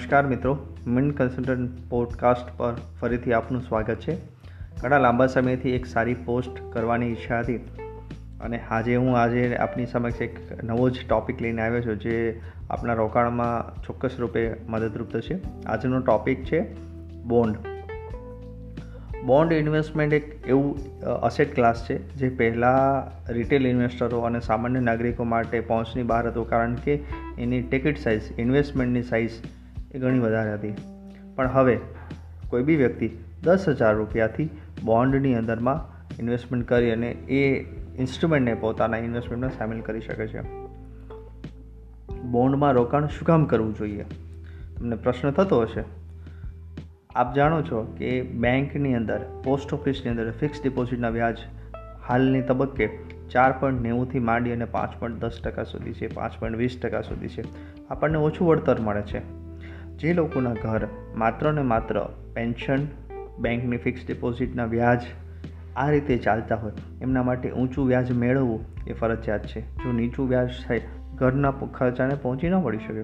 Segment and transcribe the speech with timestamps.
[0.00, 0.52] નમસ્કાર મિત્રો.
[0.86, 4.14] Min consultant podcast પર ફરીથી આપનું સ્વાગત છે.
[4.82, 7.56] ઘણા લાંબા સમયથી એક સારી પોસ્ટ કરવાની ઈચ્છા હતી
[8.40, 12.94] અને આજે હું આજે આપની સમક્ષ એક નવો જ ટૉપિક લઈને આવ્યો છું જે આપણા
[12.94, 15.38] રોકાણમાં ચોક્કસ રૂપે મદદરૂપ થશે.
[15.66, 16.74] આજનો ટૉપિક છે
[17.22, 17.56] બોન્ડ
[19.26, 25.60] બોન્ડ ઇન્વેસ્ટમેન્ટ એક એવું અસેટ ક્લાસ છે જે પહેલાં રિટેલ ઇન્વેસ્ટરો અને સામાન્ય નાગરિકો માટે
[25.60, 26.98] પહોંચની બહાર હતો કારણ કે
[27.38, 29.30] એની ટિકિટ સાઇઝ ઇન્વેસ્ટમેન્ટની સાઇઝ
[29.94, 30.74] એ ઘણી વધારે હતી.
[31.36, 31.80] પણ હવે
[32.48, 33.10] કોઈ બી વ્યક્તિ
[33.42, 34.50] દસ હજાર રૂપિયાથી
[34.84, 37.60] બોન્ડની અંદરમાં ઇન્વેસ્ટમેન્ટ કરી અને એ
[37.98, 40.40] ઇન્સ્ટ્રુમેન્ટને પોતાના ઇન્વેસ્ટમેન્ટમાં સામેલ કરી શકે છે.
[42.22, 44.04] બોન્ડમાં રોકાણ શું કામ કરવું જોઈએ?
[44.78, 45.84] તમને પ્રશ્ન થતો હશે?
[47.14, 51.38] આપ જાણો છો કે બેંકની અંદર, પોસ્ટ ઓફિસની અંદર ફિક્સ ડિપોઝિટના વ્યાજ
[52.08, 52.88] હાલની તબક્કે
[53.30, 57.00] ચાર પોઈન્ટ નેવુંથી માંડી અને પાંચ પોઈન્ટ દસ ટકા સુધી છે, પાંચ પોઈન્ટ વીસ ટકા
[57.00, 57.44] સુધી છે.
[57.88, 59.39] આપણને ઓછું વળતર મળે છે.
[60.00, 62.78] જે લોકોના ઘર માત્ર ને માત્ર પેન્શન,
[63.38, 65.00] બેંકની ફિક્સ ડિપોઝિટના વ્યાજ
[65.76, 69.60] આ રીતે ચાલતા હોય, એમના માટે ઊંચું વ્યાજ મેળવવું એ ફરજિયાત છે.
[69.60, 70.80] જો નીચું વ્યાજ થાય,
[71.14, 73.02] ઘરના ખર્ચાને પહોંચી ન વળી શકે,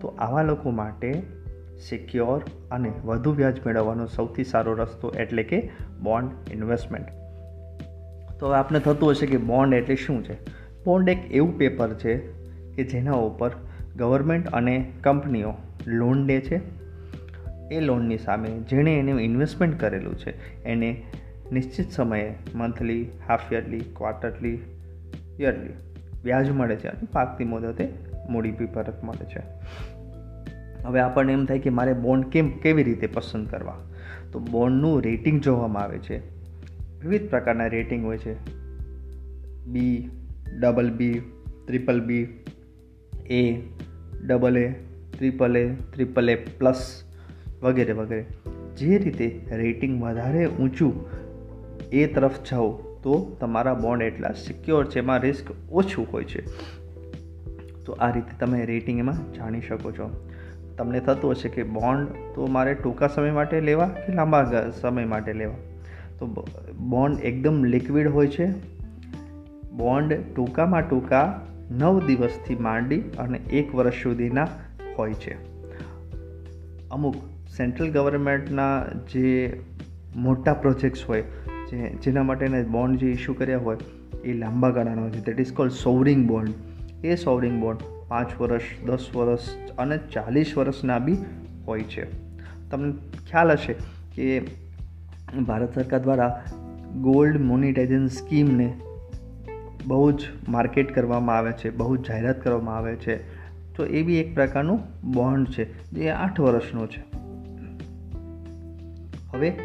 [0.00, 1.22] તો આવા લોકો માટે
[1.88, 5.70] સિક્યોર અને વધુ વ્યાજ મેળવવાનો સૌથી સારો રસ્તો એટલે કે
[6.02, 7.06] બોન્ડ ઇન્વેસ્ટમેન્ટ.
[8.40, 10.34] તો આપને થતું હશે કે બોન્ડ એટલે શું છે?
[10.84, 12.18] બોન્ડ એક એવું પેપર છે
[12.72, 13.50] કે જેના ઉપર
[13.96, 15.54] ગવર્મેન્ટ અને કંપનીઓ
[15.86, 16.60] લોન લે છે.
[17.70, 21.02] એ લોનની સામે જેણે એને ઇન્વેસ્ટમેન્ટ કરેલું છે, એને
[21.52, 24.58] નિશ્ચિત સમયે monthly half yearly quarterly,
[25.40, 25.70] yearly
[26.24, 27.88] વ્યાજ મળે છે અને પાકતી મુદતે
[28.28, 29.42] મૂડી બી પરત મળે છે.
[30.84, 33.76] હવે આપણને એમ થાય કે મારે બોન્ડ કેમ, કેવી રીતે પસંદ કરવા?
[34.32, 36.18] તો બોન્ડનું રેટિંગ જોવામાં આવે છે.
[37.00, 38.34] વિવિધ પ્રકારના રેટિંગ હોય છે.
[39.64, 40.10] B,
[40.60, 41.22] double B
[41.66, 42.22] triple B,
[43.30, 43.62] A
[44.24, 44.68] double A
[45.18, 47.02] triple A triple A plus
[47.62, 48.24] વગેરે વગેરે.
[48.76, 51.04] જે રીતે રેટિંગ વધારે ઊંચું
[51.92, 56.46] એ તરફ જાઓ, તો તમારા બોન્ડ એટલા સિક્યોર છે, એમાં રિસ્ક ઓછું હોય છે.
[57.84, 60.28] તો આ રીતે તમે રેટિંગ એમાં જાણી શકો છો.
[60.76, 65.32] તમને થતું હશે કે બોન્ડ તો મારે ટૂંકા સમય માટે લેવા કે લાંબા સમય માટે
[65.32, 65.54] લેવા?
[66.18, 66.46] તો
[66.78, 68.46] બોન્ડ એકદમ લિક્વિડ હોય છે.
[69.70, 74.48] બોન્ડ ટૂંકામાં ટૂંકા નવ દિવસથી માંડી અને એક વર્ષ સુધીના
[74.98, 75.36] હોય છે.
[76.90, 77.14] અમુક
[77.56, 79.60] સેન્ટ્રલ ગવર્મેન્ટના જે
[80.16, 81.22] મોટા પ્રોજેક્ટ્સ હોય,
[81.70, 83.76] જે જેના માટેના બોન્ડ જે ઇસ્યુ કર્યા હોય,
[84.24, 85.24] એ લાંબા ગાળાના હોય છે.
[85.24, 86.48] That is called sovereign bond
[87.04, 89.40] a sovereign bond પાંચ વર્ષ, દસ વર્ષ
[89.78, 91.16] અને ચાલીસ વર્ષના બી
[91.66, 92.04] હોય છે.
[92.70, 92.92] તમને
[93.30, 93.74] ખ્યાલ હશે
[94.14, 94.40] કે
[95.46, 96.44] ભારત સરકાર દ્વારા
[97.00, 98.74] ગોલ્ડ મોનિટાઇઝેશન સ્કીમને
[99.86, 103.16] બહુ જ માર્કેટ કરવામાં આવે છે, બહુ જ જાહેરાત કરવામાં આવે છે.
[103.74, 104.80] તો એ બી એક પ્રકારનું
[105.12, 107.04] બોન્ડ છે, જે આઠ વર્ષનો છે.
[109.32, 109.58] હવે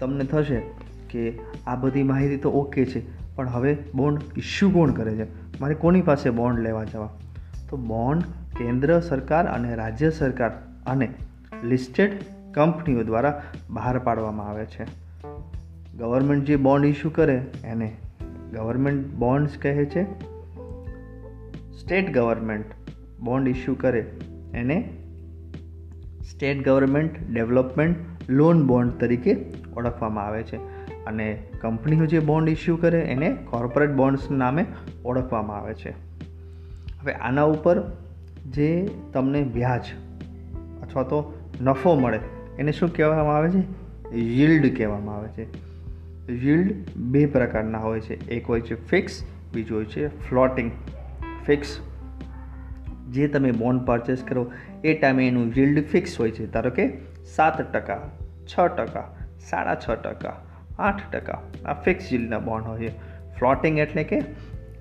[0.00, 0.62] તમને થશે
[1.10, 5.24] કે આ બધી માહિતી તો ઓકે છે, પણ હવે બોન્ડ ઇસ્યુ કોણ કરે છે?
[5.60, 7.08] મારે કોની પાસે બોન્ડ લેવા જવા?
[7.68, 8.22] તો બોન્ડ
[8.58, 10.50] કેન્દ્ર સરકાર અને રાજ્ય સરકાર
[10.86, 11.14] અને
[11.64, 12.20] લિસ્ટેડ
[12.54, 14.84] કંપનીઓ દ્વારા બહાર પાડવામાં આવે છે.
[15.98, 17.96] ગવર્મેન્ટ જે બોન્ડ ઇસ્યુ કરે, એને
[18.52, 20.02] ગવર્મેન્ટ બોન્ડ્સ કહે છે?
[21.80, 22.64] સ્ટેટ ગવર્મેન્ટ
[23.20, 24.10] બોન્ડ ઇસ્યુ કરે.
[24.54, 24.96] એને
[26.30, 27.96] state government development
[28.28, 29.36] loan bond તરીકે
[29.76, 30.56] ઓળખવામાં આવે છે.
[31.04, 34.66] અને કંપનીઓ જે બોન્ડ ઇસ્યુ કરે, એને કોર્પોરેટ બોન્ડ્સ નામે
[35.04, 35.90] ઓળખવામાં આવે છે.
[37.00, 37.80] હવે આના ઉપર
[38.50, 39.80] જે તમને વ્યાજ
[40.82, 42.20] અથવા તો નફો મળે,
[42.58, 43.62] એને શું કહેવામાં આવે છે?
[44.16, 45.69] યીલ્ડ કહેવામાં આવે છે.
[46.30, 48.16] યીલ્ડ બે પ્રકારના હોય છે.
[48.30, 49.22] એક હોય છે ફિક્સ
[49.54, 50.70] બીજું હોય છે ફ્લોટિંગ
[51.46, 51.78] ફિક્સ
[53.10, 54.42] જે તમે બોન્ડ પરચેસ કરો,
[54.84, 56.46] એ ટાઈમે એનું યીલ્ડ ફિક્સ હોય છે.
[56.46, 56.84] ધારો કે
[57.34, 58.00] સાત ટકા,
[58.46, 59.06] છ ટકા,
[59.50, 60.36] સાડા છ ટકા,
[60.78, 62.92] આઠ ટકા, આ ફિક્સ યીલ્ડના બોન્ડ હોય છે.
[63.38, 64.20] ફ્લોટિંગ એટલે કે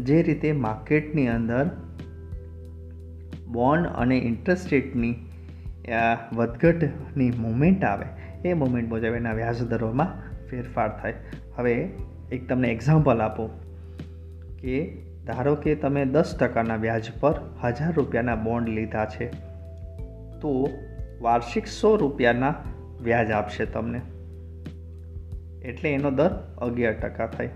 [0.00, 1.70] જે રીતે માર્કેટની અંદર
[3.48, 5.14] બોન્ડ અને ઇન્ટરેસ્ટ રેટની
[6.36, 8.06] વધઘટની મુમેન્ટ આવે,
[8.48, 11.14] એ મુમેન્ટ મુજબ એના વ્યાજ દરોમાં ફેરફાર થાય.
[11.56, 11.74] હવે
[12.32, 13.48] એક તમને એક્ઝામ્પલ આપો
[14.60, 14.76] કે
[15.26, 17.34] ધારો કે તમે દસ ટકાના વ્યાજ પર
[17.64, 19.28] હજાર રૂપિયાના બોન્ડ લીધા છે,
[20.40, 20.54] તો
[21.20, 22.54] વાર્ષિક સો રૂપિયાના
[23.02, 24.00] વ્યાજ આપશે તમને.
[25.64, 27.50] એટલે એનો દર અગિયાર ટકા થાય.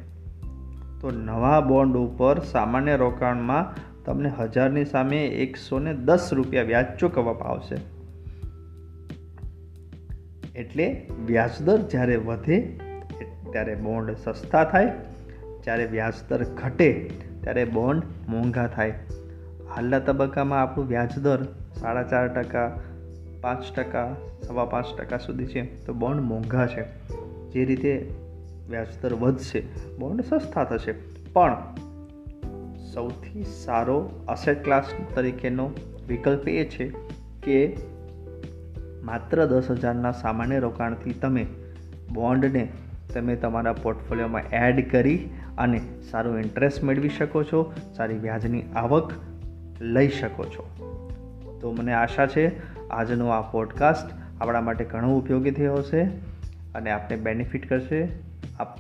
[1.01, 7.49] તો નવા બોન્ડ ઉપર સામાન્ય રોકાણમાં તમને હજારની સામે એકસો ને દસ રૂપિયા વ્યાજ ચૂકવવામાં
[7.49, 7.77] આવશે
[10.59, 10.87] એટલે
[11.27, 12.59] વ્યાજદર જ્યારે વધે
[13.51, 14.87] ત્યારે બોન્ડ સસ્તા થાય,
[15.65, 17.11] જ્યારે વ્યાજદર ઘટે,
[17.41, 18.95] ત્યારે બોન્ડ મોંઘા થાય.
[19.77, 21.45] હાલના તબક્કામાં આપણું વ્યાજદર
[21.75, 22.81] સાડા ચાર ટકા,
[23.41, 24.17] પાંચ ટકા,
[24.47, 25.85] સવા પાંચ ટકા સુધી છે.
[25.85, 26.83] તો બોન્ડ મોંઘા છે.
[27.51, 28.15] જે રીતે
[28.69, 29.63] વ્યાજદર વધશે
[29.99, 30.95] બોન્ડ સસ્તા થશે.
[31.33, 31.57] પણ
[32.95, 34.85] સૌથી સારો અસેટ ક્લાસ
[35.15, 35.71] તરીકેનો
[36.09, 36.93] વિકલ્પ એ છે
[37.43, 37.77] કે
[39.03, 41.47] માત્ર દસ હજારના સામાન્ય રોકાણથી તમે
[42.13, 42.69] બોન્ડને
[43.15, 45.81] તમે તમારા પોર્ટફોલિયોમાં એડ કરી અને
[46.11, 49.13] સારું ઇન્ટરેસ્ટ મેળવી શકો છો, સારી વ્યાજની આવક
[49.81, 50.71] લઈ શકો છો.
[51.61, 52.53] તો મને આશા છે,
[52.89, 54.11] આજનો આ પોડકાસ્ટ
[54.41, 56.03] આપણા માટે ઘણો ઉપયોગી થયો હશે
[56.75, 58.09] અને આપને બેનિફિટ કરશે.
[58.61, 58.79] આપ,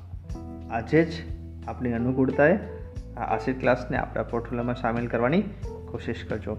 [0.70, 1.08] આજે જ
[1.68, 2.58] આપણી અનુકૂળતાએ
[3.16, 5.42] આ આસિડ ક્લાસને આપણા પોર્ટફોલિયોમાં સામેલ કરવાની
[5.88, 6.56] કોશિશ કરજો.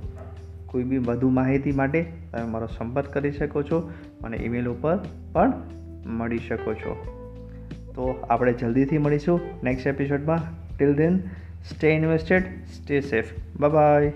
[0.65, 3.91] કોઈ બી વધુ માહિતી માટે તમે મારો સંપર્ક કરી શકો છો,
[4.23, 4.97] મને ઈમેલ ઉપર
[5.33, 5.53] પણ
[6.05, 7.16] મળી શકો છો.
[7.97, 10.47] તો આપણે જલ્દીથી મળીશું નેક્સ્ટ એપિસોડમાં.
[10.77, 11.19] Till then
[11.69, 14.11] stay invested stay safe bye